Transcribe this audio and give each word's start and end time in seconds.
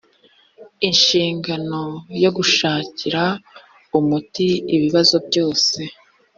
inshingano 0.87 1.83
yo 2.23 2.29
gushakira 2.37 3.23
umuti 3.99 4.47
ibibazo 4.75 5.15
byose 5.27 5.77